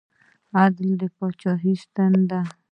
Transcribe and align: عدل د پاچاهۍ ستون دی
عدل 0.59 0.89
د 1.01 1.03
پاچاهۍ 1.15 1.73
ستون 1.83 2.13
دی 2.29 2.41